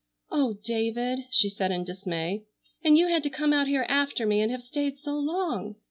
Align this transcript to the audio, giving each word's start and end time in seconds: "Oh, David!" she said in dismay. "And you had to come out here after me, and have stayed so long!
"Oh, 0.31 0.55
David!" 0.63 1.25
she 1.29 1.47
said 1.47 1.69
in 1.71 1.83
dismay. 1.83 2.41
"And 2.83 2.97
you 2.97 3.05
had 3.09 3.21
to 3.21 3.29
come 3.29 3.53
out 3.53 3.67
here 3.67 3.85
after 3.87 4.25
me, 4.25 4.41
and 4.41 4.51
have 4.51 4.63
stayed 4.63 4.97
so 4.97 5.11
long! 5.19 5.75